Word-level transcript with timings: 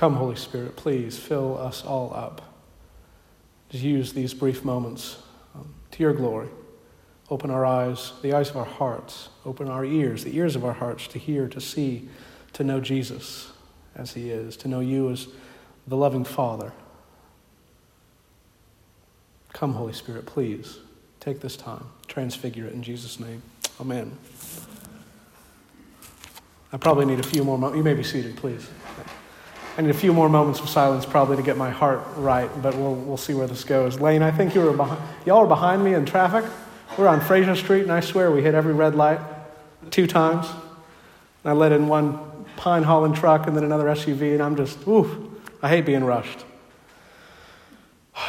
Come, 0.00 0.14
Holy 0.14 0.34
Spirit, 0.34 0.76
please 0.76 1.18
fill 1.18 1.58
us 1.58 1.84
all 1.84 2.14
up. 2.14 2.40
Just 3.68 3.84
use 3.84 4.14
these 4.14 4.32
brief 4.32 4.64
moments 4.64 5.18
um, 5.54 5.74
to 5.90 6.02
your 6.02 6.14
glory. 6.14 6.48
Open 7.28 7.50
our 7.50 7.66
eyes, 7.66 8.14
the 8.22 8.32
eyes 8.32 8.48
of 8.48 8.56
our 8.56 8.64
hearts. 8.64 9.28
Open 9.44 9.68
our 9.68 9.84
ears, 9.84 10.24
the 10.24 10.34
ears 10.34 10.56
of 10.56 10.64
our 10.64 10.72
hearts, 10.72 11.06
to 11.08 11.18
hear, 11.18 11.48
to 11.48 11.60
see, 11.60 12.08
to 12.54 12.64
know 12.64 12.80
Jesus 12.80 13.52
as 13.94 14.14
he 14.14 14.30
is, 14.30 14.56
to 14.56 14.68
know 14.68 14.80
you 14.80 15.10
as 15.10 15.28
the 15.86 15.98
loving 15.98 16.24
Father. 16.24 16.72
Come, 19.52 19.74
Holy 19.74 19.92
Spirit, 19.92 20.24
please 20.24 20.78
take 21.20 21.40
this 21.40 21.58
time, 21.58 21.84
transfigure 22.08 22.64
it 22.64 22.72
in 22.72 22.82
Jesus' 22.82 23.20
name. 23.20 23.42
Amen. 23.78 24.16
I 26.72 26.78
probably 26.78 27.04
need 27.04 27.20
a 27.20 27.22
few 27.22 27.44
more 27.44 27.58
moments. 27.58 27.76
You 27.76 27.84
may 27.84 27.92
be 27.92 28.02
seated, 28.02 28.38
please. 28.38 28.66
I 29.76 29.82
need 29.82 29.90
a 29.90 29.94
few 29.94 30.12
more 30.12 30.28
moments 30.28 30.60
of 30.60 30.68
silence 30.68 31.06
probably 31.06 31.36
to 31.36 31.42
get 31.42 31.56
my 31.56 31.70
heart 31.70 32.00
right, 32.16 32.50
but 32.60 32.74
we'll, 32.74 32.94
we'll 32.94 33.16
see 33.16 33.34
where 33.34 33.46
this 33.46 33.62
goes. 33.62 34.00
Lane, 34.00 34.22
I 34.22 34.30
think 34.30 34.54
you 34.54 34.62
were 34.62 34.72
behind, 34.72 35.00
y'all 35.24 35.42
were 35.42 35.46
behind 35.46 35.84
me 35.84 35.94
in 35.94 36.04
traffic. 36.04 36.44
We're 36.98 37.06
on 37.06 37.20
Fraser 37.20 37.54
Street, 37.54 37.82
and 37.82 37.92
I 37.92 38.00
swear 38.00 38.32
we 38.32 38.42
hit 38.42 38.54
every 38.54 38.72
red 38.74 38.96
light 38.96 39.20
two 39.90 40.06
times. 40.06 40.46
And 40.48 41.50
I 41.50 41.52
let 41.52 41.72
in 41.72 41.88
one 41.88 42.18
Pine 42.56 42.82
Holland 42.82 43.14
truck 43.14 43.46
and 43.46 43.56
then 43.56 43.64
another 43.64 43.86
SUV, 43.86 44.32
and 44.32 44.42
I'm 44.42 44.56
just, 44.56 44.86
ooh, 44.88 45.40
I 45.62 45.68
hate 45.68 45.86
being 45.86 46.04
rushed. 46.04 46.44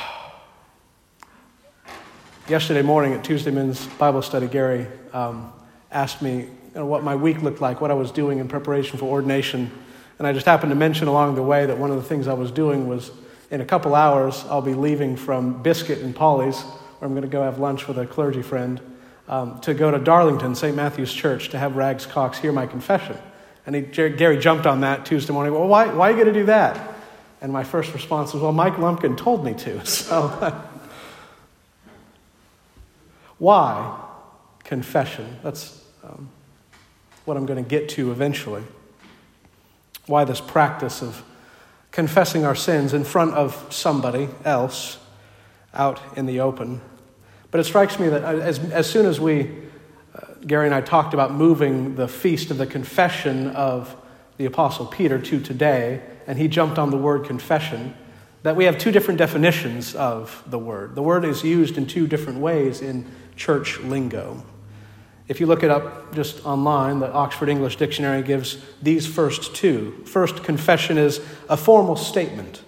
Yesterday 2.47 2.83
morning 2.83 3.13
at 3.13 3.23
Tuesday 3.23 3.51
Men's 3.51 3.87
Bible 3.87 4.21
Study, 4.21 4.47
Gary 4.47 4.85
um, 5.11 5.51
asked 5.91 6.21
me 6.21 6.41
you 6.41 6.49
know, 6.75 6.85
what 6.85 7.03
my 7.03 7.15
week 7.15 7.41
looked 7.41 7.61
like, 7.61 7.81
what 7.81 7.89
I 7.89 7.95
was 7.95 8.11
doing 8.11 8.37
in 8.37 8.47
preparation 8.47 8.99
for 8.99 9.05
ordination. 9.05 9.71
And 10.21 10.27
I 10.27 10.33
just 10.33 10.45
happened 10.45 10.69
to 10.69 10.75
mention 10.75 11.07
along 11.07 11.33
the 11.33 11.41
way 11.41 11.65
that 11.65 11.79
one 11.79 11.89
of 11.89 11.95
the 11.95 12.03
things 12.03 12.27
I 12.27 12.35
was 12.35 12.51
doing 12.51 12.87
was 12.87 13.09
in 13.49 13.59
a 13.59 13.65
couple 13.65 13.95
hours, 13.95 14.45
I'll 14.49 14.61
be 14.61 14.75
leaving 14.75 15.15
from 15.15 15.63
Biscuit 15.63 15.97
and 15.97 16.15
Polly's, 16.15 16.61
where 16.61 17.07
I'm 17.07 17.15
going 17.15 17.23
to 17.23 17.27
go 17.27 17.41
have 17.41 17.57
lunch 17.57 17.87
with 17.87 17.97
a 17.97 18.05
clergy 18.05 18.43
friend, 18.43 18.79
um, 19.27 19.59
to 19.61 19.73
go 19.73 19.89
to 19.89 19.97
Darlington, 19.97 20.53
St. 20.53 20.75
Matthew's 20.75 21.11
Church, 21.11 21.49
to 21.49 21.57
have 21.57 21.75
Rags 21.75 22.05
Cox 22.05 22.37
hear 22.37 22.51
my 22.51 22.67
confession. 22.67 23.17
And 23.65 23.75
he, 23.75 23.81
Gary 23.81 24.37
jumped 24.37 24.67
on 24.67 24.81
that 24.81 25.07
Tuesday 25.07 25.33
morning. 25.33 25.55
Well, 25.55 25.67
why, 25.67 25.87
why 25.87 26.09
are 26.09 26.11
you 26.11 26.17
going 26.17 26.31
to 26.31 26.39
do 26.39 26.45
that? 26.45 26.93
And 27.41 27.51
my 27.51 27.63
first 27.63 27.91
response 27.91 28.31
was, 28.31 28.43
well, 28.43 28.51
Mike 28.51 28.77
Lumpkin 28.77 29.15
told 29.15 29.43
me 29.43 29.55
to. 29.55 29.83
So 29.87 30.55
Why? 33.39 33.99
Confession. 34.63 35.39
That's 35.41 35.83
um, 36.03 36.29
what 37.25 37.37
I'm 37.37 37.47
going 37.47 37.63
to 37.63 37.67
get 37.67 37.89
to 37.89 38.11
eventually. 38.11 38.61
Why 40.07 40.23
this 40.23 40.41
practice 40.41 41.01
of 41.01 41.23
confessing 41.91 42.45
our 42.45 42.55
sins 42.55 42.93
in 42.93 43.03
front 43.03 43.33
of 43.33 43.67
somebody 43.69 44.29
else 44.45 44.97
out 45.73 45.99
in 46.15 46.25
the 46.25 46.39
open. 46.39 46.81
But 47.51 47.59
it 47.59 47.65
strikes 47.65 47.99
me 47.99 48.07
that 48.09 48.23
as, 48.23 48.59
as 48.71 48.89
soon 48.89 49.05
as 49.05 49.19
we, 49.19 49.51
uh, 50.15 50.33
Gary 50.45 50.65
and 50.65 50.75
I 50.75 50.81
talked 50.81 51.13
about 51.13 51.33
moving 51.33 51.95
the 51.95 52.07
feast 52.07 52.49
of 52.49 52.57
the 52.57 52.65
confession 52.65 53.49
of 53.49 53.95
the 54.37 54.45
Apostle 54.45 54.85
Peter 54.85 55.19
to 55.19 55.39
today, 55.39 56.01
and 56.27 56.37
he 56.37 56.47
jumped 56.47 56.79
on 56.79 56.91
the 56.91 56.97
word 56.97 57.25
confession, 57.25 57.93
that 58.43 58.55
we 58.55 58.65
have 58.65 58.77
two 58.77 58.91
different 58.91 59.17
definitions 59.17 59.93
of 59.93 60.43
the 60.47 60.57
word. 60.57 60.95
The 60.95 61.03
word 61.03 61.25
is 61.25 61.43
used 61.43 61.77
in 61.77 61.85
two 61.85 62.07
different 62.07 62.39
ways 62.39 62.81
in 62.81 63.05
church 63.35 63.79
lingo. 63.81 64.43
If 65.31 65.39
you 65.39 65.45
look 65.45 65.63
it 65.63 65.71
up 65.71 66.13
just 66.13 66.45
online, 66.45 66.99
the 66.99 67.09
Oxford 67.09 67.47
English 67.47 67.77
Dictionary 67.77 68.21
gives 68.21 68.57
these 68.81 69.07
first 69.07 69.55
two. 69.55 70.03
First, 70.03 70.43
confession 70.43 70.97
is 70.97 71.21
a 71.47 71.55
formal 71.55 71.95
statement 71.95 72.61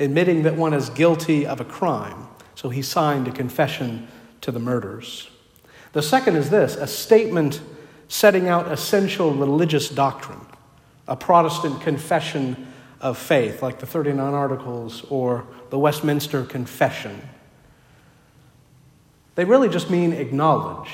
admitting 0.00 0.42
that 0.42 0.56
one 0.56 0.74
is 0.74 0.90
guilty 0.90 1.46
of 1.46 1.60
a 1.60 1.64
crime. 1.64 2.26
So 2.56 2.70
he 2.70 2.82
signed 2.82 3.28
a 3.28 3.30
confession 3.30 4.08
to 4.40 4.50
the 4.50 4.58
murders. 4.58 5.30
The 5.92 6.02
second 6.02 6.34
is 6.34 6.50
this 6.50 6.74
a 6.74 6.88
statement 6.88 7.60
setting 8.08 8.48
out 8.48 8.66
essential 8.66 9.32
religious 9.32 9.88
doctrine, 9.88 10.44
a 11.06 11.14
Protestant 11.14 11.80
confession 11.82 12.66
of 13.00 13.16
faith, 13.16 13.62
like 13.62 13.78
the 13.78 13.86
39 13.86 14.34
Articles 14.34 15.04
or 15.08 15.46
the 15.70 15.78
Westminster 15.78 16.42
Confession. 16.42 17.22
They 19.36 19.44
really 19.44 19.68
just 19.68 19.88
mean 19.88 20.12
acknowledge. 20.12 20.90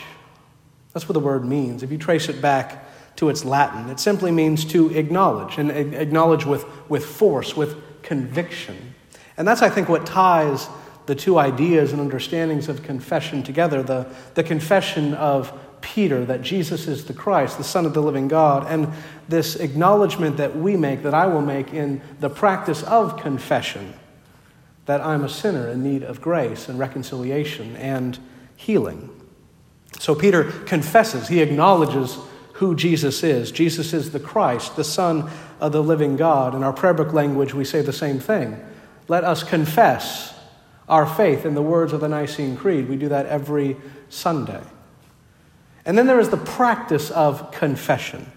That's 0.94 1.08
what 1.08 1.12
the 1.12 1.20
word 1.20 1.44
means. 1.44 1.82
If 1.82 1.92
you 1.92 1.98
trace 1.98 2.28
it 2.28 2.40
back 2.40 2.86
to 3.16 3.28
its 3.28 3.44
Latin, 3.44 3.90
it 3.90 4.00
simply 4.00 4.30
means 4.30 4.64
to 4.66 4.96
acknowledge, 4.96 5.58
and 5.58 5.70
acknowledge 5.70 6.46
with, 6.46 6.64
with 6.88 7.04
force, 7.04 7.56
with 7.56 7.76
conviction. 8.02 8.94
And 9.36 9.46
that's, 9.46 9.60
I 9.60 9.68
think, 9.68 9.88
what 9.88 10.06
ties 10.06 10.68
the 11.06 11.14
two 11.14 11.38
ideas 11.38 11.92
and 11.92 12.00
understandings 12.00 12.68
of 12.68 12.82
confession 12.82 13.42
together 13.42 13.82
the, 13.82 14.06
the 14.34 14.42
confession 14.42 15.14
of 15.14 15.52
Peter 15.80 16.24
that 16.24 16.40
Jesus 16.40 16.88
is 16.88 17.04
the 17.04 17.12
Christ, 17.12 17.58
the 17.58 17.64
Son 17.64 17.84
of 17.84 17.92
the 17.92 18.00
living 18.00 18.26
God, 18.26 18.66
and 18.66 18.90
this 19.28 19.56
acknowledgement 19.56 20.38
that 20.38 20.56
we 20.56 20.76
make, 20.76 21.02
that 21.02 21.12
I 21.12 21.26
will 21.26 21.42
make 21.42 21.74
in 21.74 22.00
the 22.20 22.30
practice 22.30 22.82
of 22.84 23.20
confession, 23.20 23.92
that 24.86 25.02
I'm 25.02 25.24
a 25.24 25.28
sinner 25.28 25.68
in 25.68 25.82
need 25.82 26.02
of 26.02 26.22
grace 26.22 26.68
and 26.68 26.78
reconciliation 26.78 27.76
and 27.76 28.18
healing. 28.56 29.10
So 29.98 30.14
Peter 30.14 30.44
confesses, 30.44 31.28
he 31.28 31.40
acknowledges 31.40 32.18
who 32.54 32.74
Jesus 32.74 33.22
is. 33.22 33.50
Jesus 33.50 33.92
is 33.92 34.12
the 34.12 34.20
Christ, 34.20 34.76
the 34.76 34.84
Son 34.84 35.30
of 35.60 35.72
the 35.72 35.82
living 35.82 36.16
God. 36.16 36.54
In 36.54 36.62
our 36.62 36.72
prayer 36.72 36.94
book 36.94 37.12
language, 37.12 37.54
we 37.54 37.64
say 37.64 37.82
the 37.82 37.92
same 37.92 38.20
thing. 38.20 38.60
Let 39.08 39.24
us 39.24 39.42
confess 39.42 40.34
our 40.88 41.06
faith 41.06 41.44
in 41.44 41.54
the 41.54 41.62
words 41.62 41.92
of 41.92 42.00
the 42.00 42.08
Nicene 42.08 42.56
Creed. 42.56 42.88
We 42.88 42.96
do 42.96 43.08
that 43.08 43.26
every 43.26 43.76
Sunday. 44.08 44.62
And 45.84 45.98
then 45.98 46.06
there 46.06 46.20
is 46.20 46.30
the 46.30 46.36
practice 46.36 47.10
of 47.10 47.50
confession, 47.50 48.30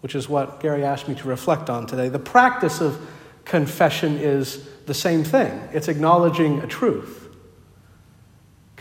which 0.00 0.14
is 0.14 0.28
what 0.28 0.60
Gary 0.60 0.84
asked 0.84 1.08
me 1.08 1.14
to 1.16 1.28
reflect 1.28 1.70
on 1.70 1.86
today. 1.86 2.08
The 2.08 2.18
practice 2.18 2.80
of 2.80 2.98
confession 3.44 4.18
is 4.18 4.68
the 4.86 4.94
same 4.94 5.22
thing 5.22 5.68
it's 5.72 5.88
acknowledging 5.88 6.60
a 6.60 6.66
truth. 6.66 7.28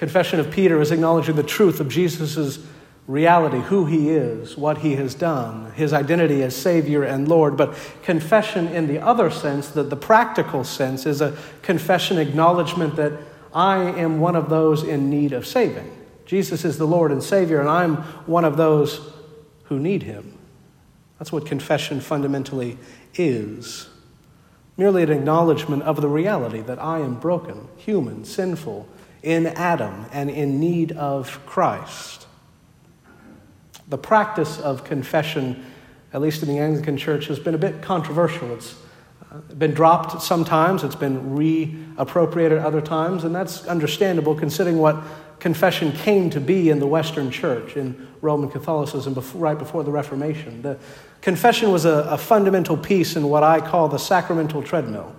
Confession 0.02 0.40
of 0.40 0.50
Peter 0.50 0.82
is 0.82 0.90
acknowledging 0.90 1.36
the 1.36 1.44
truth 1.44 1.80
of 1.80 1.88
Jesus' 1.88 2.58
reality, 3.06 3.60
who 3.60 3.86
he 3.86 4.10
is, 4.10 4.58
what 4.58 4.80
he 4.80 4.96
has 4.96 5.14
done, 5.14 5.72
his 5.74 5.94
identity 5.94 6.42
as 6.42 6.56
Savior 6.56 7.04
and 7.04 7.28
Lord. 7.28 7.56
But 7.56 7.78
confession, 8.02 8.68
in 8.70 8.88
the 8.88 8.98
other 8.98 9.30
sense, 9.30 9.68
that 9.68 9.92
the 9.92 9.96
practical 9.96 10.64
sense, 10.64 11.06
is 11.06 11.22
a 11.22 11.38
confession 11.62 12.18
acknowledgement 12.18 12.96
that 12.96 13.14
I 13.54 13.78
am 13.78 14.20
one 14.20 14.36
of 14.36 14.50
those 14.50 14.82
in 14.82 15.12
need 15.12 15.34
of 15.34 15.46
saving. 15.46 15.96
Jesus 16.26 16.66
is 16.66 16.80
the 16.80 16.88
Lord 16.88 17.12
and 17.12 17.22
Savior, 17.22 17.60
and 17.60 17.70
I'm 17.70 17.98
one 18.26 18.44
of 18.44 18.58
those 18.58 19.08
who 19.66 19.78
need 19.78 20.02
him. 20.02 20.36
That's 21.20 21.32
what 21.32 21.46
confession 21.46 22.02
fundamentally 22.02 22.80
is 23.14 23.88
merely 24.78 25.04
an 25.04 25.12
acknowledgement 25.12 25.84
of 25.84 26.02
the 26.02 26.08
reality 26.08 26.62
that 26.62 26.82
I 26.82 27.02
am 27.02 27.20
broken, 27.20 27.68
human, 27.78 28.26
sinful, 28.26 28.88
in 29.24 29.48
Adam 29.48 30.06
and 30.12 30.30
in 30.30 30.60
need 30.60 30.92
of 30.94 31.46
Christ. 31.46 32.28
The 33.88 33.98
practice 33.98 34.60
of 34.60 34.84
confession, 34.84 35.66
at 36.14 36.22
least 36.22 36.42
in 36.42 36.50
the 36.50 36.60
Anglican 36.60 36.98
Church, 36.98 37.28
has 37.28 37.40
been 37.40 37.56
a 37.56 37.60
bit 37.60 37.82
controversial. 37.82 38.54
It's 38.54 38.76
uh, 39.32 39.40
been 39.54 39.74
dropped 39.74 40.22
sometimes, 40.22 40.84
it's 40.84 40.96
been 40.96 41.36
reappropriated 41.36 42.64
other 42.64 42.82
times, 42.82 43.24
and 43.24 43.36
that's 43.36 43.66
understandable 43.68 44.36
considering 44.36 44.78
what 44.78 45.04
confession 45.40 45.92
came 45.92 46.30
to 46.30 46.40
be 46.40 46.70
in 46.70 46.80
the 46.80 46.88
Western 46.88 47.32
Church, 47.32 47.76
in 47.76 48.08
Roman 48.22 48.50
Catholicism, 48.50 49.14
before, 49.14 49.42
right 49.42 49.58
before 49.58 49.84
the 49.84 49.92
Reformation. 49.92 50.62
The 50.62 50.78
confession 51.22 51.72
was 51.72 51.86
a, 51.86 52.08
a 52.10 52.18
fundamental 52.18 52.78
piece 52.78 53.16
in 53.16 53.28
what 53.28 53.44
I 53.44 53.60
call 53.60 53.88
the 53.88 53.98
sacramental 53.98 54.64
treadmill 54.64 55.16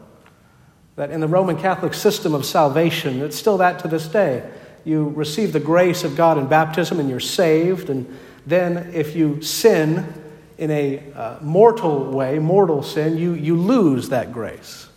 that 0.96 1.10
in 1.10 1.20
the 1.20 1.28
Roman 1.28 1.56
Catholic 1.56 1.94
system 1.94 2.34
of 2.34 2.44
salvation, 2.44 3.22
it's 3.22 3.36
still 3.36 3.58
that 3.58 3.78
to 3.80 3.88
this 3.88 4.06
day. 4.08 4.48
You 4.84 5.08
receive 5.10 5.52
the 5.52 5.60
grace 5.60 6.04
of 6.04 6.16
God 6.16 6.38
in 6.38 6.46
baptism 6.46 7.00
and 7.00 7.08
you're 7.08 7.20
saved, 7.20 7.88
and 7.88 8.18
then 8.46 8.90
if 8.92 9.14
you 9.14 9.40
sin 9.42 10.12
in 10.58 10.70
a 10.70 11.02
uh, 11.14 11.38
mortal 11.40 12.10
way, 12.10 12.38
mortal 12.38 12.82
sin, 12.82 13.16
you, 13.16 13.32
you 13.34 13.56
lose 13.56 14.10
that 14.10 14.32
grace. 14.32 14.88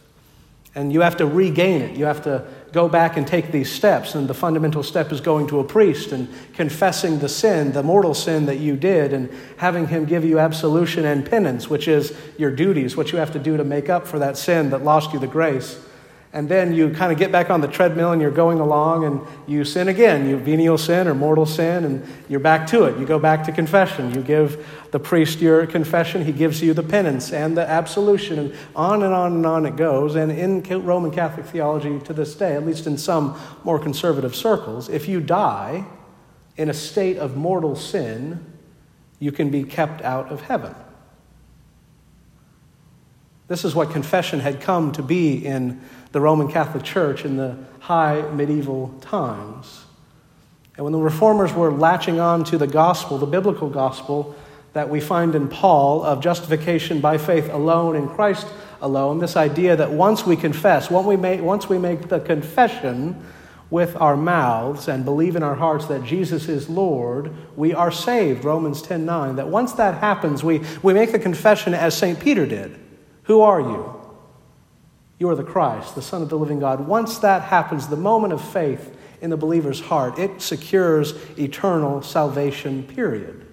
And 0.73 0.91
you 0.91 1.01
have 1.01 1.17
to 1.17 1.25
regain 1.25 1.81
it. 1.81 1.95
You 1.97 2.05
have 2.05 2.23
to 2.23 2.45
go 2.75 2.89
back 2.89 3.15
and 3.15 3.25
take 3.25 3.53
these 3.53 3.71
steps. 3.71 4.15
And 4.15 4.27
the 4.27 4.33
fundamental 4.33 4.83
step 4.83 5.11
is 5.13 5.21
going 5.21 5.47
to 5.47 5.61
a 5.61 5.63
priest 5.63 6.11
and 6.11 6.27
confessing 6.53 7.19
the 7.19 7.29
sin, 7.29 7.71
the 7.71 7.81
mortal 7.81 8.13
sin 8.13 8.45
that 8.47 8.57
you 8.57 8.75
did, 8.75 9.13
and 9.13 9.31
having 9.55 9.87
him 9.87 10.03
give 10.03 10.25
you 10.25 10.39
absolution 10.39 11.05
and 11.05 11.27
penance, 11.27 11.69
which 11.69 11.87
is 11.87 12.15
your 12.37 12.51
duties, 12.51 12.97
what 12.97 13.13
you 13.13 13.17
have 13.17 13.31
to 13.31 13.39
do 13.39 13.55
to 13.55 13.63
make 13.63 13.89
up 13.89 14.05
for 14.05 14.19
that 14.19 14.37
sin 14.37 14.71
that 14.71 14.83
lost 14.83 15.13
you 15.13 15.19
the 15.19 15.25
grace. 15.25 15.79
And 16.35 16.49
then 16.49 16.73
you 16.73 16.89
kind 16.89 17.13
of 17.13 17.17
get 17.17 17.31
back 17.31 17.49
on 17.49 17.61
the 17.61 17.67
treadmill 17.67 18.11
and 18.11 18.21
you're 18.21 18.29
going 18.29 18.59
along 18.59 19.05
and 19.05 19.21
you 19.47 19.63
sin 19.63 19.87
again. 19.87 20.27
You 20.27 20.35
venial 20.35 20.77
sin 20.77 21.07
or 21.07 21.15
mortal 21.15 21.45
sin, 21.45 21.85
and 21.85 22.05
you're 22.27 22.41
back 22.41 22.67
to 22.67 22.83
it. 22.83 22.99
You 22.99 23.05
go 23.05 23.17
back 23.17 23.45
to 23.45 23.53
confession. 23.53 24.13
You 24.13 24.21
give 24.21 24.67
the 24.91 24.99
priest 24.99 25.39
your 25.39 25.65
confession, 25.65 26.25
he 26.25 26.33
gives 26.33 26.61
you 26.61 26.73
the 26.73 26.83
penance 26.83 27.31
and 27.31 27.55
the 27.55 27.65
absolution, 27.67 28.37
and 28.37 28.55
on 28.75 29.03
and 29.03 29.13
on 29.13 29.31
and 29.31 29.45
on 29.45 29.65
it 29.65 29.77
goes. 29.77 30.15
And 30.15 30.29
in 30.29 30.61
Roman 30.83 31.09
Catholic 31.09 31.45
theology 31.45 31.99
to 32.01 32.11
this 32.11 32.35
day, 32.35 32.55
at 32.55 32.65
least 32.65 32.85
in 32.85 32.97
some 32.97 33.39
more 33.63 33.79
conservative 33.79 34.35
circles, 34.35 34.89
if 34.89 35.07
you 35.07 35.21
die 35.21 35.85
in 36.57 36.69
a 36.69 36.73
state 36.73 37.17
of 37.17 37.37
mortal 37.37 37.77
sin, 37.77 38.45
you 39.19 39.31
can 39.31 39.49
be 39.49 39.63
kept 39.63 40.01
out 40.01 40.29
of 40.29 40.41
heaven. 40.41 40.75
This 43.47 43.63
is 43.63 43.75
what 43.75 43.91
confession 43.91 44.39
had 44.39 44.59
come 44.59 44.91
to 44.93 45.03
be 45.03 45.45
in 45.45 45.81
the 46.11 46.21
Roman 46.21 46.47
Catholic 46.47 46.83
Church 46.83 47.25
in 47.25 47.37
the 47.37 47.57
high 47.79 48.21
medieval 48.31 48.93
times. 49.01 49.85
And 50.77 50.83
when 50.83 50.93
the 50.93 50.99
reformers 50.99 51.53
were 51.53 51.71
latching 51.71 52.19
on 52.19 52.43
to 52.45 52.57
the 52.57 52.67
gospel, 52.67 53.17
the 53.17 53.25
biblical 53.25 53.69
gospel 53.69 54.35
that 54.73 54.89
we 54.89 54.99
find 54.99 55.35
in 55.35 55.47
Paul 55.47 56.03
of 56.03 56.21
justification 56.21 56.99
by 56.99 57.17
faith 57.17 57.49
alone 57.49 57.95
in 57.95 58.09
Christ 58.09 58.47
alone, 58.81 59.19
this 59.19 59.37
idea 59.37 59.75
that 59.77 59.91
once 59.91 60.25
we 60.25 60.35
confess, 60.35 60.89
once 60.89 61.07
we 61.07 61.15
make, 61.15 61.41
once 61.41 61.69
we 61.69 61.77
make 61.77 62.09
the 62.09 62.19
confession 62.19 63.23
with 63.69 63.95
our 63.95 64.17
mouths 64.17 64.87
and 64.87 65.05
believe 65.05 65.35
in 65.35 65.43
our 65.43 65.55
hearts 65.55 65.85
that 65.87 66.03
Jesus 66.03 66.47
is 66.47 66.69
Lord, 66.69 67.33
we 67.55 67.73
are 67.73 67.91
saved, 67.91 68.43
Romans 68.43 68.81
10 68.81 69.05
9. 69.05 69.37
That 69.37 69.47
once 69.47 69.73
that 69.73 69.99
happens, 69.99 70.43
we, 70.43 70.61
we 70.83 70.93
make 70.93 71.11
the 71.11 71.19
confession 71.19 71.73
as 71.73 71.97
St. 71.97 72.19
Peter 72.19 72.45
did 72.45 72.77
Who 73.23 73.41
are 73.41 73.61
you? 73.61 74.04
You 75.17 75.29
are 75.29 75.35
the 75.35 75.43
Christ, 75.43 75.95
the 75.95 76.01
Son 76.01 76.21
of 76.21 76.29
the 76.29 76.37
living 76.37 76.59
God. 76.59 76.87
Once 76.87 77.19
that 77.19 77.43
happens, 77.43 77.87
the 77.87 77.95
moment 77.95 78.33
of 78.33 78.41
faith 78.41 78.95
in 79.21 79.29
the 79.29 79.37
believer's 79.37 79.79
heart, 79.79 80.19
it 80.19 80.41
secures 80.41 81.13
eternal 81.37 82.01
salvation, 82.01 82.83
period. 82.83 83.45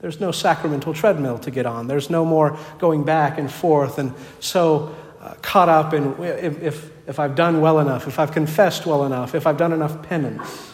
There's 0.00 0.20
no 0.20 0.32
sacramental 0.32 0.92
treadmill 0.92 1.38
to 1.38 1.50
get 1.50 1.64
on. 1.64 1.86
There's 1.86 2.10
no 2.10 2.26
more 2.26 2.58
going 2.78 3.04
back 3.04 3.38
and 3.38 3.50
forth 3.50 3.98
and 3.98 4.12
so 4.38 4.94
uh, 5.20 5.32
caught 5.40 5.70
up 5.70 5.94
in 5.94 6.12
if, 6.22 6.62
if, 6.62 6.90
if 7.08 7.18
I've 7.18 7.34
done 7.34 7.62
well 7.62 7.80
enough, 7.80 8.06
if 8.06 8.18
I've 8.18 8.32
confessed 8.32 8.84
well 8.84 9.06
enough, 9.06 9.34
if 9.34 9.46
I've 9.46 9.56
done 9.56 9.72
enough 9.72 10.02
penance. 10.02 10.72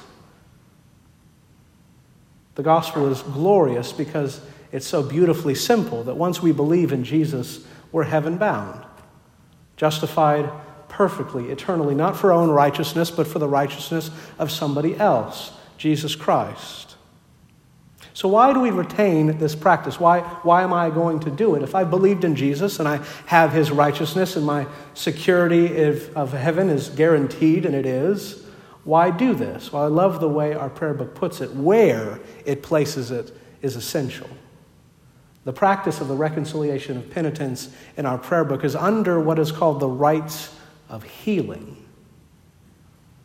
The 2.57 2.65
gospel 2.65 3.11
is 3.11 3.23
glorious 3.23 3.93
because 3.93 4.41
it's 4.73 4.87
so 4.87 5.05
beautifully 5.05 5.55
simple 5.55 6.03
that 6.05 6.17
once 6.17 6.43
we 6.43 6.51
believe 6.51 6.93
in 6.93 7.05
Jesus, 7.05 7.65
we're 7.93 8.05
heaven 8.05 8.37
bound 8.37 8.85
justified 9.81 10.53
perfectly, 10.91 11.49
eternally, 11.49 11.95
not 11.95 12.15
for 12.15 12.35
our 12.35 12.39
own 12.39 12.51
righteousness, 12.51 13.11
but 13.11 13.27
for 13.27 13.39
the 13.39 13.49
righteousness 13.49 14.11
of 14.39 14.51
somebody 14.51 14.95
else, 14.99 15.53
Jesus 15.79 16.15
Christ. 16.15 16.97
So, 18.13 18.29
why 18.29 18.53
do 18.53 18.61
we 18.61 18.71
retain 18.71 19.39
this 19.39 19.55
practice? 19.55 19.99
Why, 19.99 20.21
why 20.43 20.65
am 20.65 20.75
I 20.75 20.91
going 20.91 21.21
to 21.21 21.31
do 21.31 21.55
it? 21.55 21.63
If 21.63 21.75
I 21.75 21.85
believed 21.85 22.25
in 22.25 22.37
Jesus 22.37 22.79
and 22.79 22.87
I 22.87 23.03
have 23.25 23.55
his 23.55 23.71
righteousness 23.71 24.37
and 24.37 24.45
my 24.45 24.67
security 24.93 25.85
of, 25.85 26.15
of 26.15 26.33
heaven 26.35 26.69
is 26.69 26.91
guaranteed, 26.91 27.65
and 27.65 27.75
it 27.75 27.87
is, 27.87 28.45
why 28.85 29.11
do 29.11 29.35
this? 29.35 29.73
Well, 29.73 29.83
I 29.83 29.87
love 29.87 30.21
the 30.21 30.29
way 30.29 30.53
our 30.53 30.69
prayer 30.69 30.93
book 30.93 31.15
puts 31.15 31.41
it. 31.41 31.55
Where 31.55 32.21
it 32.45 32.63
places 32.63 33.11
it 33.11 33.35
is 33.63 33.77
essential. 33.77 34.29
The 35.45 35.53
practice 35.53 36.01
of 36.01 36.09
the 36.09 36.15
reconciliation 36.15 36.97
of 36.97 37.11
penitence 37.11 37.75
in 37.97 38.05
our 38.05 38.19
prayer 38.19 38.45
book 38.45 38.65
is 38.65 38.77
under 38.77 39.19
what 39.19 39.39
is 39.39 39.51
called 39.51 39.81
the 39.81 39.89
rites 39.89 40.55
of 40.89 41.03
healing. 41.03 41.77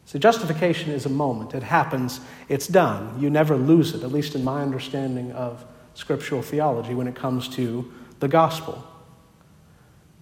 So, 0.06 0.20
justification 0.20 0.92
is 0.92 1.06
a 1.06 1.10
moment. 1.10 1.56
It 1.56 1.64
happens, 1.64 2.22
it's 2.48 2.68
done. 2.68 3.20
You 3.20 3.30
never 3.30 3.58
lose 3.58 3.94
it, 3.96 4.04
at 4.04 4.12
least 4.12 4.36
in 4.36 4.44
my 4.44 4.62
understanding 4.62 5.32
of 5.32 5.66
scriptural 5.96 6.42
theology 6.42 6.94
when 6.94 7.08
it 7.08 7.16
comes 7.16 7.50
to 7.50 7.92
the 8.20 8.28
gospel. 8.28 8.86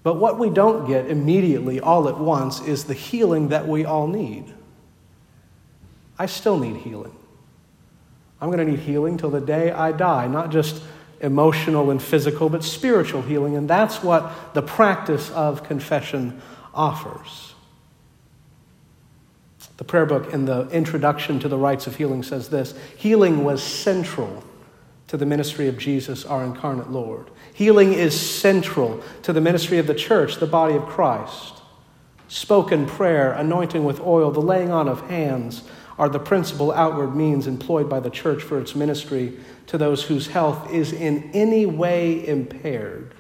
But 0.04 0.16
what 0.16 0.40
we 0.40 0.50
don't 0.50 0.88
get 0.88 1.10
immediately, 1.10 1.80
all 1.80 2.10
at 2.10 2.18
once, 2.18 2.62
is 2.62 2.86
the 2.86 2.94
healing 2.94 3.50
that 3.50 3.68
we 3.68 3.86
all 3.86 4.08
need. 4.08 4.54
I 6.18 6.26
still 6.26 6.58
need 6.58 6.78
healing. 6.78 7.16
I'm 8.40 8.52
going 8.52 8.66
to 8.66 8.70
need 8.70 8.82
healing 8.82 9.18
till 9.18 9.30
the 9.30 9.42
day 9.42 9.72
I 9.72 9.94
die, 9.94 10.28
not 10.28 10.52
just 10.52 10.82
emotional 11.24 11.90
and 11.90 12.02
physical, 12.02 12.50
but 12.50 12.64
spiritual 12.64 13.22
healing. 13.22 13.56
And 13.56 13.68
that's 13.68 14.04
what 14.04 14.54
the 14.54 14.62
practice 14.62 15.32
of 15.32 15.64
confession 15.64 16.42
offers. 16.74 17.56
The 19.78 19.84
prayer 19.84 20.06
book 20.06 20.32
in 20.32 20.46
the 20.46 20.70
introduction 20.70 21.40
to 21.40 21.48
the 21.48 21.58
rites 21.58 21.88
of 21.88 21.96
healing 21.96 22.22
says 22.22 22.50
this 22.50 22.76
Healing 22.98 23.44
was 23.44 23.64
central 23.64 24.44
to 25.08 25.18
the 25.18 25.26
ministry 25.26 25.68
of 25.68 25.78
Jesus, 25.78 26.26
our 26.26 26.44
incarnate 26.44 26.92
Lord. 26.92 27.30
Healing 27.54 27.94
is 27.94 28.20
central 28.20 29.02
to 29.24 29.34
the 29.34 29.42
ministry 29.42 29.78
of 29.78 29.88
the 29.88 29.96
church, 29.96 30.38
the 30.38 30.46
body 30.46 30.76
of 30.76 30.86
Christ. 30.86 31.62
Spoken 32.28 32.86
prayer, 32.86 33.32
anointing 33.32 33.84
with 33.84 34.00
oil, 34.02 34.32
the 34.32 34.42
laying 34.42 34.72
on 34.72 34.88
of 34.88 35.02
hands 35.10 35.64
are 35.98 36.10
the 36.10 36.20
principal 36.20 36.72
outward 36.72 37.16
means 37.16 37.48
employed 37.48 37.90
by 37.90 38.00
the 38.00 38.10
church 38.10 38.42
for 38.42 38.60
its 38.60 38.76
ministry 38.76 39.38
to 39.68 39.78
those 39.78 40.04
whose 40.04 40.28
health 40.28 40.72
is 40.72 40.92
in 40.92 41.30
any 41.34 41.66
way 41.66 42.28
impaired. 42.28 43.14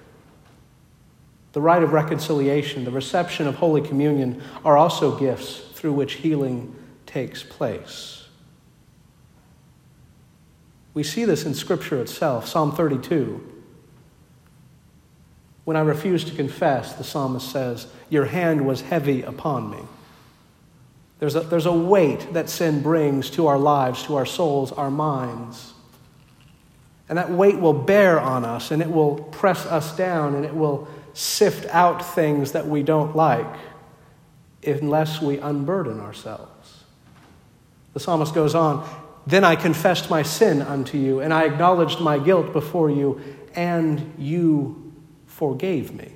The 1.54 1.62
rite 1.62 1.84
of 1.84 1.94
reconciliation, 1.94 2.84
the 2.84 2.92
reception 2.92 3.48
of 3.48 3.56
Holy 3.56 3.82
Communion 3.82 4.42
are 4.66 4.76
also 4.76 5.18
gifts 5.18 5.60
through 5.74 5.94
which 5.94 6.14
healing 6.14 6.76
takes 7.06 7.44
place. 7.44 8.28
We 10.96 11.04
see 11.04 11.26
this 11.26 11.46
in 11.46 11.54
Scripture 11.54 12.02
itself, 12.02 12.48
Psalm 12.48 12.72
32. 12.72 13.52
When 15.64 15.78
I 15.78 15.82
refused 15.82 16.28
to 16.28 16.36
confess, 16.36 16.94
the 16.94 17.04
psalmist 17.04 17.50
says, 17.50 17.88
Your 18.10 18.26
hand 18.26 18.66
was 18.66 18.82
heavy 18.82 19.22
upon 19.22 19.70
me. 19.70 19.80
There's 21.24 21.36
a, 21.36 21.40
there's 21.40 21.68
a 21.68 21.72
weight 21.72 22.34
that 22.34 22.50
sin 22.50 22.82
brings 22.82 23.30
to 23.30 23.48
our 23.48 23.58
lives, 23.58 24.04
to 24.04 24.18
our 24.18 24.26
souls, 24.26 24.74
our 24.74 24.92
minds. 24.92 25.72
And 27.08 27.18
that 27.18 27.32
weight 27.32 27.58
will 27.58 27.72
bear 27.72 28.20
on 28.20 28.44
us 28.44 28.72
and 28.72 28.82
it 28.82 28.92
will 28.92 29.16
press 29.16 29.66
us 29.66 29.96
down 29.96 30.36
and 30.36 30.44
it 30.44 30.54
will 30.54 30.86
sift 31.14 31.66
out 31.74 32.06
things 32.06 32.52
that 32.52 32.68
we 32.68 32.84
don't 32.84 33.16
like 33.16 33.48
unless 34.68 35.22
we 35.22 35.38
unburden 35.38 36.02
ourselves. 36.02 36.84
The 37.94 38.02
psalmist 38.02 38.34
goes 38.34 38.54
on 38.54 38.86
Then 39.26 39.46
I 39.46 39.56
confessed 39.56 40.10
my 40.10 40.24
sin 40.24 40.62
unto 40.62 40.98
you, 40.98 41.22
and 41.22 41.34
I 41.34 41.46
acknowledged 41.46 42.02
my 42.02 42.20
guilt 42.20 42.52
before 42.52 42.90
you, 42.90 43.22
and 43.56 44.14
you 44.18 44.94
forgave 45.28 45.94
me. 45.94 46.12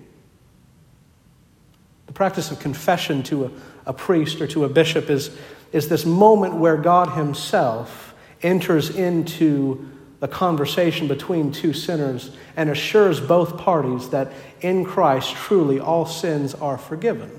The 2.08 2.12
practice 2.12 2.52
of 2.52 2.60
confession 2.60 3.24
to 3.24 3.46
a, 3.46 3.52
a 3.88 3.94
priest 3.94 4.40
or 4.42 4.48
to 4.48 4.66
a 4.66 4.70
bishop 4.70 5.10
is, 5.10 5.36
is 5.72 5.90
this 5.90 6.06
moment 6.06 6.56
where 6.56 6.78
God 6.78 7.18
Himself 7.18 8.14
enters 8.44 8.96
into 8.96 9.90
the 10.20 10.28
conversation 10.28 11.08
between 11.08 11.52
two 11.52 11.74
sinners 11.74 12.32
and 12.56 12.70
assures 12.70 13.20
both 13.20 13.58
parties 13.58 14.10
that 14.10 14.32
in 14.62 14.84
Christ 14.84 15.36
truly 15.36 15.80
all 15.80 16.06
sins 16.06 16.54
are 16.56 16.78
forgiven. 16.78 17.32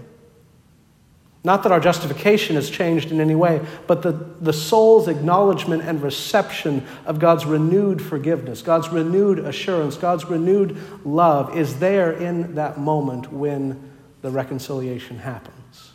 Not 1.44 1.62
that 1.62 1.72
our 1.72 1.80
justification 1.80 2.56
has 2.56 2.68
changed 2.68 3.12
in 3.12 3.20
any 3.20 3.34
way, 3.34 3.64
but 3.86 4.02
the, 4.02 4.12
the 4.40 4.52
soul's 4.52 5.06
acknowledgement 5.06 5.82
and 5.82 6.02
reception 6.02 6.84
of 7.06 7.20
God's 7.20 7.46
renewed 7.46 8.02
forgiveness, 8.02 8.60
God's 8.60 8.88
renewed 8.88 9.38
assurance, 9.38 9.96
God's 9.96 10.24
renewed 10.24 10.76
love 11.04 11.56
is 11.56 11.78
there 11.78 12.12
in 12.12 12.56
that 12.56 12.78
moment 12.78 13.32
when 13.32 13.92
the 14.20 14.30
reconciliation 14.30 15.18
happens. 15.18 15.87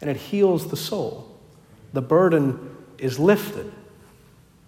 And 0.00 0.08
it 0.10 0.16
heals 0.16 0.68
the 0.68 0.76
soul. 0.76 1.38
The 1.92 2.02
burden 2.02 2.76
is 2.98 3.18
lifted. 3.18 3.72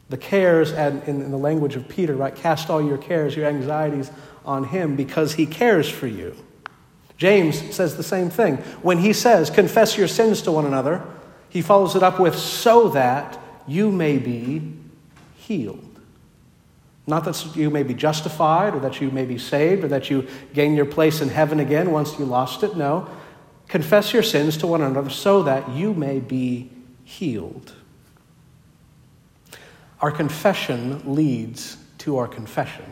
The 0.08 0.18
cares, 0.18 0.72
and 0.72 1.02
in 1.04 1.30
the 1.30 1.38
language 1.38 1.74
of 1.74 1.88
Peter, 1.88 2.14
right? 2.14 2.34
Cast 2.34 2.68
all 2.68 2.82
your 2.82 2.98
cares, 2.98 3.34
your 3.34 3.46
anxieties 3.46 4.10
on 4.44 4.64
him 4.64 4.96
because 4.96 5.34
he 5.34 5.46
cares 5.46 5.88
for 5.88 6.06
you. 6.06 6.36
James 7.16 7.74
says 7.74 7.96
the 7.96 8.02
same 8.02 8.30
thing. 8.30 8.56
When 8.82 8.98
he 8.98 9.12
says, 9.12 9.48
confess 9.48 9.96
your 9.96 10.08
sins 10.08 10.42
to 10.42 10.52
one 10.52 10.66
another, 10.66 11.02
he 11.48 11.62
follows 11.62 11.94
it 11.94 12.02
up 12.02 12.18
with, 12.18 12.36
so 12.36 12.88
that 12.90 13.38
you 13.66 13.90
may 13.92 14.18
be 14.18 14.74
healed. 15.36 16.00
Not 17.06 17.24
that 17.24 17.56
you 17.56 17.70
may 17.70 17.82
be 17.82 17.94
justified 17.94 18.74
or 18.74 18.80
that 18.80 19.00
you 19.00 19.10
may 19.10 19.24
be 19.24 19.38
saved 19.38 19.84
or 19.84 19.88
that 19.88 20.10
you 20.10 20.28
gain 20.54 20.74
your 20.74 20.86
place 20.86 21.20
in 21.20 21.28
heaven 21.28 21.60
again 21.60 21.90
once 21.90 22.18
you 22.18 22.24
lost 22.24 22.62
it. 22.62 22.76
No. 22.76 23.08
Confess 23.73 24.12
your 24.12 24.23
sins 24.23 24.59
to 24.59 24.67
one 24.67 24.83
another 24.83 25.09
so 25.09 25.45
that 25.45 25.71
you 25.71 25.95
may 25.95 26.21
be 26.21 26.69
healed. 27.05 27.73
Our 29.99 30.11
confession 30.11 31.14
leads 31.14 31.79
to 31.97 32.19
our 32.19 32.29
confession. 32.29 32.85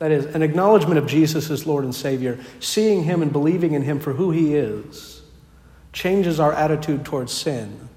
That 0.00 0.10
is, 0.10 0.26
an 0.26 0.42
acknowledgement 0.42 0.98
of 0.98 1.06
Jesus 1.06 1.50
as 1.50 1.68
Lord 1.68 1.84
and 1.84 1.94
Savior, 1.94 2.40
seeing 2.58 3.04
Him 3.04 3.22
and 3.22 3.32
believing 3.32 3.74
in 3.74 3.82
Him 3.82 4.00
for 4.00 4.12
who 4.12 4.32
He 4.32 4.56
is, 4.56 5.22
changes 5.92 6.40
our 6.40 6.52
attitude 6.52 7.04
towards 7.04 7.32
sin. 7.32 7.88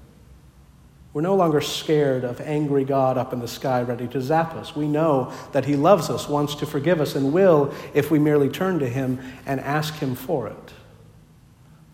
We're 1.12 1.22
no 1.22 1.34
longer 1.34 1.60
scared 1.60 2.22
of 2.22 2.40
angry 2.40 2.84
God 2.84 3.18
up 3.18 3.32
in 3.32 3.40
the 3.40 3.48
sky 3.48 3.82
ready 3.82 4.06
to 4.06 4.20
zap 4.20 4.54
us. 4.54 4.76
We 4.76 4.86
know 4.86 5.32
that 5.50 5.64
He 5.64 5.74
loves 5.74 6.08
us, 6.08 6.28
wants 6.28 6.54
to 6.54 6.66
forgive 6.66 7.00
us, 7.00 7.16
and 7.16 7.32
will 7.32 7.74
if 7.94 8.12
we 8.12 8.20
merely 8.20 8.48
turn 8.48 8.78
to 8.78 8.88
Him 8.88 9.18
and 9.44 9.58
ask 9.58 9.94
Him 9.94 10.14
for 10.14 10.46
it. 10.46 10.72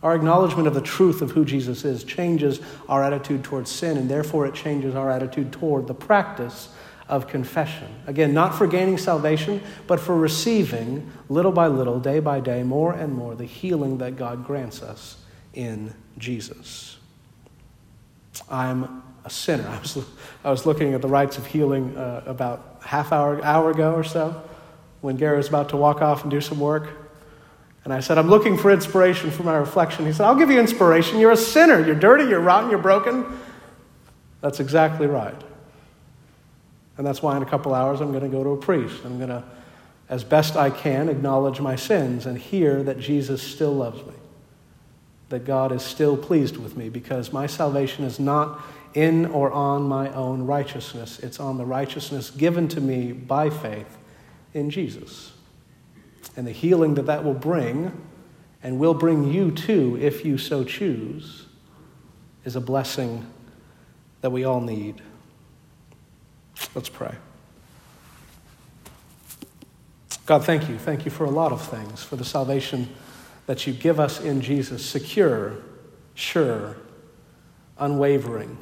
Our 0.04 0.14
acknowledgement 0.14 0.68
of 0.68 0.74
the 0.74 0.82
truth 0.82 1.22
of 1.22 1.30
who 1.30 1.46
Jesus 1.46 1.82
is 1.82 2.04
changes 2.04 2.60
our 2.90 3.02
attitude 3.02 3.42
towards 3.42 3.70
sin, 3.70 3.96
and 3.96 4.08
therefore 4.08 4.46
it 4.46 4.54
changes 4.54 4.94
our 4.94 5.10
attitude 5.10 5.50
toward 5.50 5.86
the 5.86 5.94
practice 5.94 6.68
of 7.08 7.26
confession. 7.26 7.88
Again, 8.06 8.34
not 8.34 8.54
for 8.54 8.66
gaining 8.66 8.98
salvation, 8.98 9.62
but 9.86 9.98
for 9.98 10.14
receiving, 10.14 11.10
little 11.30 11.52
by 11.52 11.68
little, 11.68 11.98
day 12.00 12.20
by 12.20 12.40
day, 12.40 12.62
more 12.62 12.92
and 12.92 13.14
more, 13.14 13.34
the 13.34 13.46
healing 13.46 13.96
that 13.98 14.16
God 14.16 14.44
grants 14.46 14.82
us 14.82 15.16
in 15.54 15.94
Jesus. 16.18 16.98
I'm 18.50 19.02
a 19.24 19.30
sinner. 19.30 19.66
I 19.70 19.78
was, 19.78 20.04
I 20.44 20.50
was 20.50 20.66
looking 20.66 20.92
at 20.92 21.00
the 21.00 21.08
rites 21.08 21.38
of 21.38 21.46
healing 21.46 21.96
uh, 21.96 22.24
about 22.26 22.80
half 22.84 23.10
hour, 23.10 23.42
hour 23.42 23.70
ago 23.70 23.94
or 23.94 24.04
so 24.04 24.42
when 25.00 25.16
Gary 25.16 25.38
was 25.38 25.48
about 25.48 25.70
to 25.70 25.78
walk 25.78 26.02
off 26.02 26.22
and 26.22 26.30
do 26.30 26.42
some 26.42 26.60
work. 26.60 27.03
And 27.84 27.92
I 27.92 28.00
said, 28.00 28.16
I'm 28.16 28.28
looking 28.28 28.56
for 28.56 28.70
inspiration 28.70 29.30
for 29.30 29.42
my 29.42 29.56
reflection. 29.56 30.06
He 30.06 30.12
said, 30.12 30.24
I'll 30.24 30.34
give 30.34 30.50
you 30.50 30.58
inspiration. 30.58 31.18
You're 31.18 31.32
a 31.32 31.36
sinner. 31.36 31.84
You're 31.84 31.94
dirty, 31.94 32.24
you're 32.24 32.40
rotten, 32.40 32.70
you're 32.70 32.78
broken. 32.78 33.26
That's 34.40 34.58
exactly 34.58 35.06
right. 35.06 35.40
And 36.96 37.06
that's 37.06 37.22
why 37.22 37.36
in 37.36 37.42
a 37.42 37.46
couple 37.46 37.74
hours 37.74 38.00
I'm 38.00 38.10
going 38.10 38.22
to 38.22 38.28
go 38.28 38.42
to 38.42 38.50
a 38.50 38.56
priest. 38.56 39.04
I'm 39.04 39.18
going 39.18 39.28
to, 39.28 39.44
as 40.08 40.24
best 40.24 40.56
I 40.56 40.70
can, 40.70 41.08
acknowledge 41.08 41.60
my 41.60 41.76
sins 41.76 42.24
and 42.24 42.38
hear 42.38 42.82
that 42.84 42.98
Jesus 42.98 43.42
still 43.42 43.72
loves 43.72 44.04
me, 44.06 44.14
that 45.28 45.44
God 45.44 45.72
is 45.72 45.82
still 45.82 46.16
pleased 46.16 46.56
with 46.56 46.76
me 46.76 46.88
because 46.88 47.32
my 47.32 47.46
salvation 47.46 48.04
is 48.04 48.18
not 48.18 48.62
in 48.94 49.26
or 49.26 49.50
on 49.50 49.82
my 49.82 50.08
own 50.14 50.46
righteousness, 50.46 51.18
it's 51.18 51.40
on 51.40 51.58
the 51.58 51.66
righteousness 51.66 52.30
given 52.30 52.68
to 52.68 52.80
me 52.80 53.12
by 53.12 53.50
faith 53.50 53.98
in 54.54 54.70
Jesus. 54.70 55.33
And 56.36 56.46
the 56.46 56.52
healing 56.52 56.94
that 56.94 57.06
that 57.06 57.24
will 57.24 57.34
bring, 57.34 57.92
and 58.62 58.78
will 58.78 58.94
bring 58.94 59.32
you 59.32 59.50
too 59.50 59.98
if 60.00 60.24
you 60.24 60.38
so 60.38 60.64
choose, 60.64 61.46
is 62.44 62.56
a 62.56 62.60
blessing 62.60 63.26
that 64.20 64.30
we 64.30 64.44
all 64.44 64.60
need. 64.60 65.02
Let's 66.74 66.88
pray. 66.88 67.14
God, 70.26 70.44
thank 70.44 70.68
you. 70.68 70.78
Thank 70.78 71.04
you 71.04 71.10
for 71.10 71.24
a 71.24 71.30
lot 71.30 71.52
of 71.52 71.60
things, 71.60 72.02
for 72.02 72.16
the 72.16 72.24
salvation 72.24 72.88
that 73.46 73.66
you 73.66 73.74
give 73.74 74.00
us 74.00 74.20
in 74.20 74.40
Jesus, 74.40 74.84
secure, 74.84 75.58
sure, 76.14 76.76
unwavering, 77.78 78.56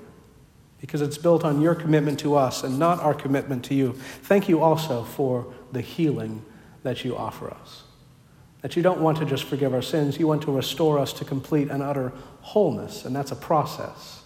because 0.81 1.01
it's 1.01 1.19
built 1.19 1.45
on 1.45 1.61
your 1.61 1.77
commitment 1.77 2.19
to 2.19 2.35
us 2.35 2.65
and 2.65 2.79
not 2.79 2.99
our 2.99 3.15
commitment 3.15 3.65
to 3.67 3.75
you. 3.75 3.93
Thank 3.93 4.49
you 4.49 4.61
also 4.61 5.05
for 5.05 5.55
the 5.71 5.81
healing 5.81 6.45
that 6.83 7.05
you 7.05 7.17
offer 7.17 7.51
us. 7.51 7.83
That 8.63 8.77
you 8.77 8.83
don't 8.83 9.01
want 9.01 9.19
to 9.19 9.25
just 9.25 9.45
forgive 9.45 9.75
our 9.75 9.83
sins, 9.83 10.19
you 10.19 10.27
want 10.27 10.43
to 10.43 10.53
restore 10.53 10.99
us 10.99 11.13
to 11.15 11.25
complete 11.25 11.69
and 11.69 11.83
utter 11.83 12.13
wholeness. 12.41 13.05
And 13.05 13.15
that's 13.15 13.33
a 13.33 13.37
process 13.37 14.23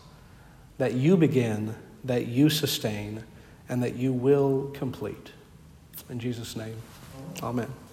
that 0.79 0.95
you 0.95 1.17
begin, 1.17 1.75
that 2.05 2.27
you 2.27 2.51
sustain 2.51 3.25
and 3.69 3.83
that 3.83 3.97
you 3.97 4.13
will 4.13 4.71
complete. 4.75 5.33
In 6.11 6.21
Jesus' 6.21 6.55
name, 6.57 6.77
amen. 7.43 7.86